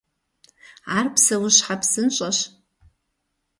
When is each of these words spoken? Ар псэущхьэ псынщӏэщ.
Ар 0.97 1.07
псэущхьэ 1.13 1.75
псынщӏэщ. 1.81 2.37